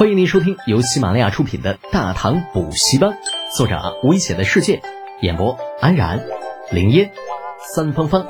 [0.00, 3.10] 欢迎您收听由喜马拉雅出品的《大唐补习班》，
[3.54, 4.80] 作者危险的世界，
[5.20, 6.24] 演播安然、
[6.72, 7.12] 林烟、
[7.74, 8.26] 三芳芳，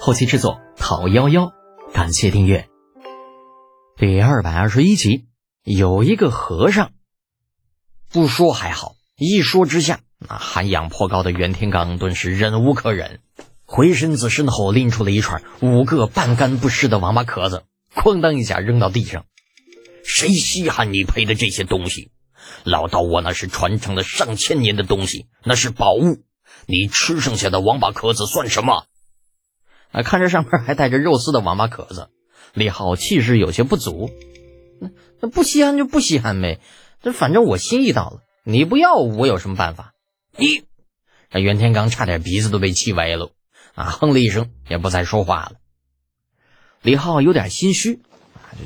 [0.00, 1.52] 后期制作陶幺幺。
[1.92, 2.66] 感谢订阅。
[3.96, 5.26] 第二百二十一集，
[5.62, 6.90] 有一个和尚，
[8.10, 13.20] 不说还好，一说之下，那涵养颇高的袁天罡顿时忍无可忍，
[13.64, 17.62] 回身子身后拎出了一串五个半干不湿的王八壳子，
[17.94, 19.26] 哐当一下扔到地上。
[20.04, 22.10] 谁稀罕你赔的这些东西？
[22.62, 26.22] 老道我那是传承了上千年的东西，那是宝物。
[26.66, 28.84] 你吃剩下的王八壳子算什么？
[29.90, 32.10] 啊，看着上面还带着肉丝的王八壳子，
[32.52, 34.10] 李浩气势有些不足。
[34.80, 34.90] 那
[35.20, 36.60] 那不稀罕就不稀罕呗，
[37.02, 39.94] 这反正我心意到了，你不要我有什么办法？
[40.36, 40.64] 你，
[41.30, 43.30] 这袁天罡差点鼻子都被气歪了，
[43.74, 45.52] 啊，哼了一声，也不再说话了。
[46.82, 48.00] 李浩有点心虚。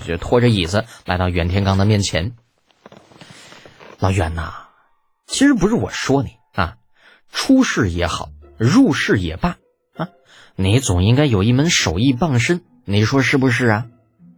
[0.07, 2.33] 就拖着椅子来到袁天罡的面前。
[3.99, 4.69] 老袁呐，
[5.27, 6.77] 其实不是我说你啊，
[7.31, 9.57] 出世也好，入世也罢
[9.97, 10.09] 啊，
[10.57, 13.87] 你总应该有一门手艺傍身，你说是不是啊？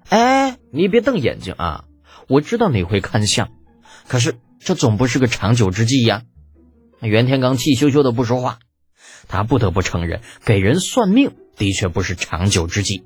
[0.09, 1.85] 哎，你别瞪眼睛啊！
[2.27, 3.51] 我知道你会看相，
[4.09, 6.23] 可是这总不是个长久之计呀。
[7.01, 8.59] 袁天罡气羞羞的不说话，
[9.29, 13.05] 他不得不承认，给人算命的确不是长久之计。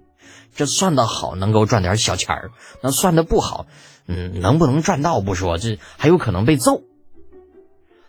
[0.54, 3.66] 这算的好，能够赚点小钱儿；那算的不好，
[4.06, 6.82] 嗯，能不能赚到不说，这还有可能被揍。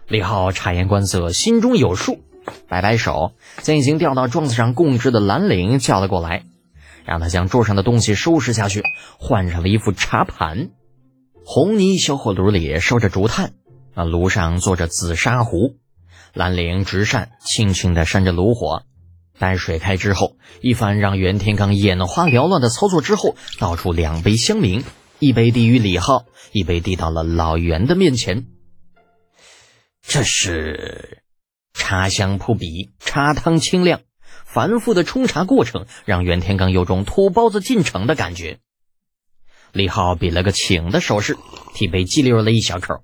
[0.07, 2.19] 李浩察言观色，心中有数，
[2.67, 3.31] 摆摆手，
[3.63, 6.43] 将已经掉到桌子上供职的蓝领叫了过来，
[7.03, 8.83] 让他将桌上的东西收拾下去，
[9.17, 10.69] 换上了一副茶盘。
[11.43, 13.53] 红泥小火炉里烧着竹炭，
[13.95, 15.77] 啊，炉上坐着紫砂壶，
[16.33, 18.83] 蓝领执扇轻轻地扇着炉火。
[19.37, 24.83] 待水开之后，一番让袁天罡眼花缭乱的操作之后，倒出两杯香茗，
[25.19, 28.45] 一杯递于李浩，一杯递到了老袁的面前。
[30.01, 31.23] 这是
[31.73, 34.01] 茶香扑鼻，茶汤清亮，
[34.45, 38.59] 繁复的冲茶过程让袁天罡有种土包子进城的感觉。
[39.73, 41.37] 李浩比了个请的手势，
[41.73, 43.03] 替杯激溜了一小口。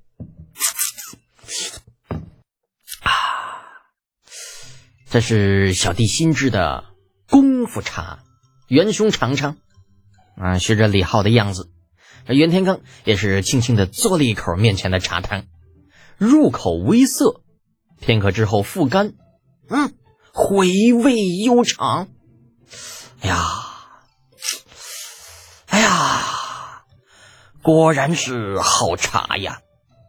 [5.11, 6.85] 这是小弟新制的
[7.29, 8.19] 功夫茶，
[8.69, 9.57] 元兄尝尝。
[10.37, 11.69] 啊，学着李浩的样子，
[12.25, 15.47] 这袁天罡也是轻轻的嘬了一口面前的茶汤，
[16.17, 17.41] 入口微涩，
[17.99, 19.15] 片刻之后复甘，
[19.67, 19.93] 嗯，
[20.31, 22.07] 回味悠长。
[23.19, 23.37] 哎呀，
[25.67, 26.83] 哎呀，
[27.61, 29.59] 果然是好茶呀！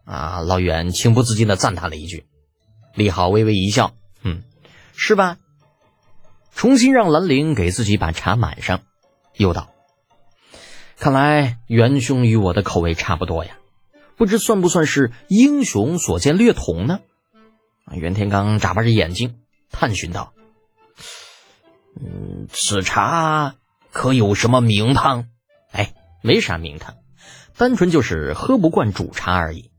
[0.05, 2.25] 啊，老袁情不自禁的赞叹了一句。
[2.95, 3.93] 李浩微微一笑。
[4.95, 5.37] 是吧？
[6.55, 8.81] 重新让兰陵给自己把茶满上，
[9.35, 9.73] 又道
[10.99, 13.57] ：“看来元兄与我的口味差不多呀，
[14.17, 16.99] 不知算不算是英雄所见略同呢？”
[17.91, 19.39] 袁天罡眨巴着眼睛，
[19.71, 20.33] 探寻道
[21.99, 23.55] ：“嗯，此茶
[23.91, 25.27] 可有什么名堂
[25.73, 26.95] ？”“哎，没啥名堂，
[27.57, 29.71] 单纯就是喝不惯主茶而已。”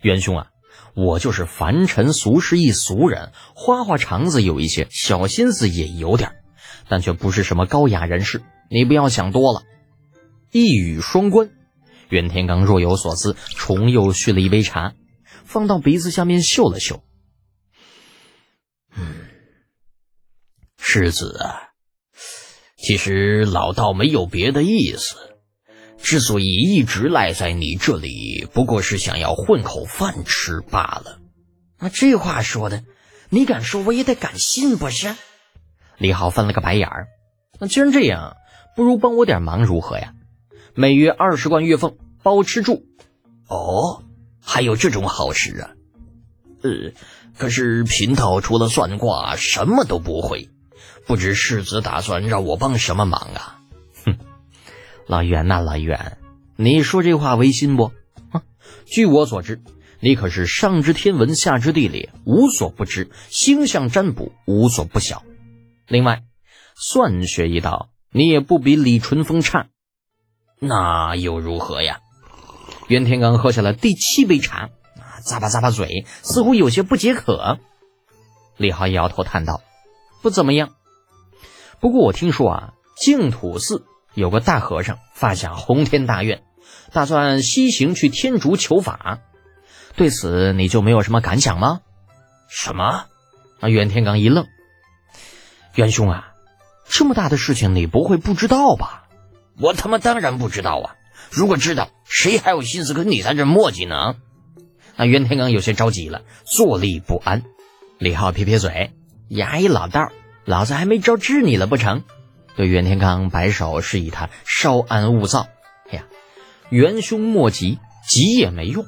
[0.00, 0.50] 元兄啊。
[0.94, 6.32] 我就是凡尘俗世一俗人，花花肠子有一些，小心思也有点，
[6.88, 8.42] 但却不是什么高雅人士。
[8.70, 9.62] 你不要想多了。
[10.50, 11.50] 一语双关，
[12.08, 14.94] 袁天罡若有所思，重又续了一杯茶，
[15.44, 17.02] 放到鼻子下面嗅了嗅。
[18.96, 19.28] 嗯，
[20.78, 21.70] 世子啊，
[22.76, 25.16] 其实老道没有别的意思。
[26.02, 31.18] 之所以一直赖在你这里，不过是想要混口饭吃罢了。
[31.78, 32.84] 那，这话说的，
[33.28, 35.14] 你敢说我也得敢信不是？
[35.98, 37.08] 李浩翻了个白眼儿。
[37.58, 38.36] 那既然这样，
[38.76, 40.14] 不如帮我点忙如何呀？
[40.74, 42.84] 每月二十贯月俸，包吃住。
[43.48, 44.04] 哦，
[44.40, 45.70] 还有这种好事啊？
[46.62, 46.92] 呃，
[47.36, 50.48] 可是贫道除了算卦，什么都不会，
[51.06, 53.57] 不知世子打算让我帮什么忙啊？
[55.08, 56.18] 老袁呐，老袁，
[56.56, 57.92] 你说这话违心不？
[58.84, 59.62] 据我所知，
[60.00, 65.22] 你可是上知天文，下知地理，无所不知，星象占卜无所不晓。
[65.86, 66.24] 另外，
[66.76, 69.68] 算学一道，你也不比李淳风差。
[70.60, 72.00] 那又如何呀？
[72.88, 74.68] 袁天罡喝下了第七杯茶，
[74.98, 77.58] 啊咂巴咂巴嘴，似乎有些不解渴。
[78.58, 79.62] 李浩摇头叹道
[80.20, 80.74] ：“不怎么样。
[81.80, 86.42] 不过我听说啊，净土寺。”有个大和尚发下宏天大愿，
[86.92, 89.20] 打算西行去天竺求法。
[89.96, 91.80] 对此你就没有什么感想吗？
[92.48, 93.06] 什么？
[93.60, 93.68] 啊！
[93.68, 94.46] 袁天罡一愣。
[95.74, 96.32] 袁兄啊，
[96.88, 99.04] 这么大的事情你不会不知道吧？
[99.60, 100.94] 我他妈当然不知道啊！
[101.30, 104.14] 如果知道，谁还有心思跟你在这磨叽呢？
[104.96, 107.42] 那袁天罡有些着急了，坐立不安。
[107.98, 108.92] 李浩撇撇嘴
[109.30, 110.10] ：“衙役老道，
[110.44, 112.04] 老子还没招治你了不成？”
[112.58, 115.46] 对袁天罡摆手示意他稍安勿躁。
[115.90, 116.06] 哎呀，
[116.70, 118.84] 元凶莫急，急也没用。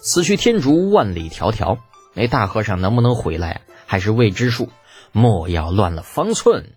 [0.00, 1.78] 此去天竺万里迢迢，
[2.12, 3.60] 那大和尚能不能回来？
[3.86, 4.68] 还是未知数。
[5.12, 6.74] 莫要乱了方寸。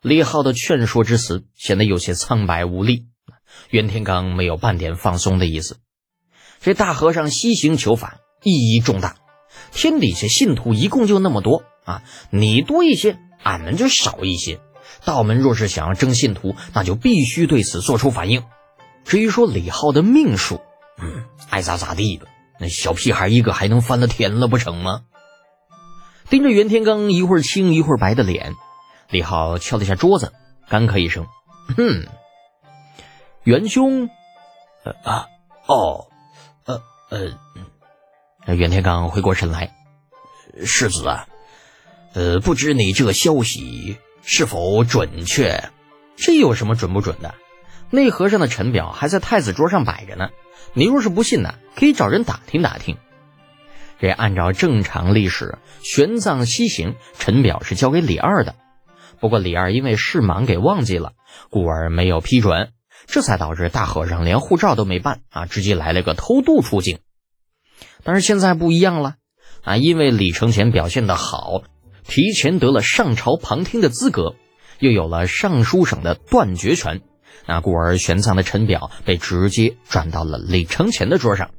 [0.00, 3.08] 李浩的劝说之词显得有些苍白无力。
[3.68, 5.80] 袁天罡没有半点放松的意思。
[6.60, 9.16] 这大和尚西行求法，意义重大。
[9.72, 14.60] 天底下信徒一共就那么多啊，你多一些，俺们就少一些。
[15.04, 18.44] 道门若是想要争信徒，那就必须对此做出反应。
[19.04, 20.60] 至于说李浩的命数，
[20.98, 22.26] 嗯，爱咋咋地吧。
[22.60, 25.02] 那小屁孩一个还能翻了天了不成吗？
[26.30, 28.54] 盯着袁天罡一会儿青一会儿白的脸，
[29.10, 30.32] 李浩敲了一下桌子，
[30.68, 31.26] 干咳一声
[31.76, 32.06] ：“哼，
[33.42, 34.08] 袁兄，
[34.84, 35.26] 呃啊，
[35.66, 36.06] 哦，
[36.64, 36.80] 呃
[37.10, 37.38] 呃。”
[38.54, 39.74] 袁天罡回过神来
[40.64, 41.26] ：“世子啊，
[42.14, 45.70] 呃，不知你这消息。”是否准确？
[46.16, 47.34] 这有什么准不准的？
[47.90, 50.30] 那和尚的陈表还在太子桌上摆着呢。
[50.72, 52.96] 你若是不信呢，可以找人打听打听。
[54.00, 58.54] 这按照正常历史，玄奘西行，陈表是交给李二的。
[59.20, 61.12] 不过李二因为事忙给忘记了，
[61.50, 62.72] 故而没有批准，
[63.06, 67.00] 这才导致大和尚连护照都没办啊，直接来了个偷渡出境。
[68.02, 69.16] 但是现在不一样了
[69.62, 71.62] 啊，因为李承乾表现的好。
[72.06, 74.34] 提前得了上朝旁听的资格，
[74.78, 77.00] 又有了尚书省的断绝权，
[77.46, 81.50] 那故而玄奘的陈表被直接转到了李承乾的桌上。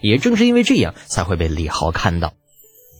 [0.00, 2.34] 也正是因为这样，才会被李浩看到。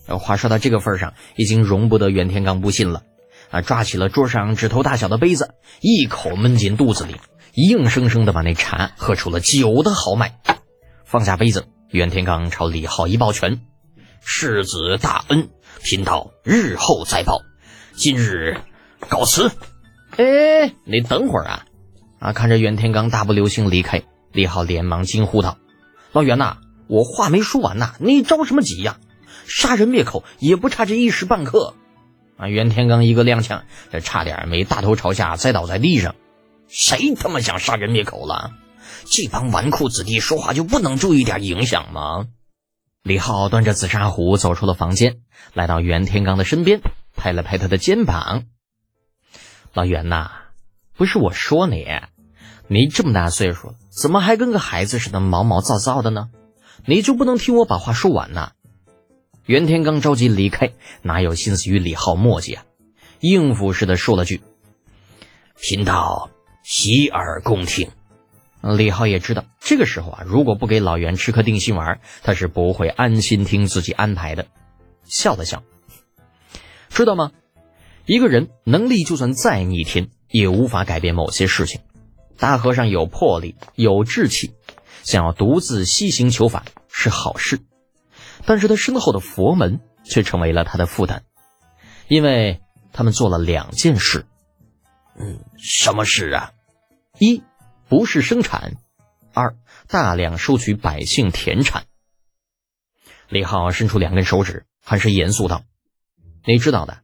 [0.06, 3.02] 话说到这个份上，已经容不得袁天罡不信了
[3.50, 3.60] 啊！
[3.60, 7.16] 抓起了桌上指头大小的杯子，一口闷进肚子里，
[7.54, 10.38] 硬生生的把那茶喝出了酒的豪迈。
[11.04, 13.62] 放下杯子，袁天罡朝李浩一抱拳
[14.24, 15.48] ：“世子大恩。”
[15.82, 17.42] 贫道日后再报，
[17.94, 18.60] 今日
[19.08, 19.50] 告辞。
[20.16, 21.64] 哎，你等会儿啊！
[22.18, 24.02] 啊，看着袁天罡大步流星离开，
[24.32, 25.58] 李浩连忙惊呼道
[26.12, 28.98] ：“老袁呐，我话没说完呐，你着什么急呀？
[29.46, 31.74] 杀人灭口也不差这一时半刻。”
[32.36, 36.14] 啊，袁天罡一个踉跄，这差点没大头朝下栽倒在地上。
[36.68, 38.52] 谁他妈想杀人灭口了？
[39.04, 42.26] 这帮纨绔子弟说话就不能注意点影响吗？
[43.02, 45.16] 李浩端着紫砂壶走出了房间，
[45.54, 46.80] 来到袁天罡的身边，
[47.16, 48.44] 拍了拍他的肩膀
[49.74, 50.30] ：“老袁呐，
[50.94, 51.84] 不是我说你，
[52.68, 56.30] 你这么大岁数了，怎么还跟个孩子似的毛毛躁躁的呢？
[56.86, 58.52] 你就不能听我把话说完呐？”
[59.46, 60.70] 袁天罡着急离开，
[61.02, 62.64] 哪有心思与李浩磨叽啊？
[63.18, 64.42] 应付似的说了句
[65.60, 66.30] ：“贫道
[66.62, 67.90] 洗耳恭听。”
[68.62, 74.46] 李浩也知道，这个时候啊，如果不给老袁吃颗定心丸，他是不会安心听自己安排的。
[75.04, 75.64] 笑了笑，
[76.88, 77.32] 知道吗？
[78.06, 81.80] 一个人能力就算再逆天，也无法改变某些事情。
[82.38, 84.54] 大和尚有魄力，有志气，
[85.02, 87.58] 想要独自西行求法是好事，
[88.46, 91.24] 但是他身后的佛门却成为了他的负担，
[92.06, 92.60] 因为
[92.92, 94.24] 他们做了两件事。
[95.18, 96.52] 嗯，什么事啊？
[97.18, 97.42] 一。
[97.92, 98.78] 不是生产，
[99.34, 99.54] 二
[99.86, 101.84] 大量收取百姓田产。
[103.28, 105.64] 李浩伸出两根手指，很是严肃道
[106.46, 107.02] ：“你知道的，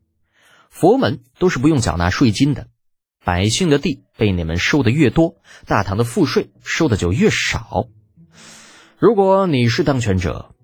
[0.71, 2.68] 佛门都是不用缴纳税金的，
[3.23, 5.35] 百姓的地被你们收的越多，
[5.66, 7.88] 大唐的赋税收的就越少。
[8.97, 10.54] 如果你是当权者，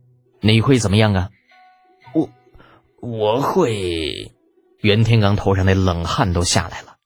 [0.40, 1.30] 你会怎么样啊？”
[2.14, 2.30] 我
[3.02, 4.32] 我会，
[4.80, 6.96] 袁天罡头上那冷汗都下来了。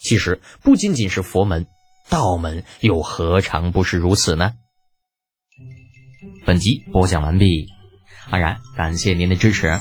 [0.00, 1.66] 其实不仅仅是佛门。
[2.08, 4.54] 道门又何尝不是如此呢？
[6.44, 7.68] 本集播讲完毕，
[8.30, 9.80] 安然感谢您的支持。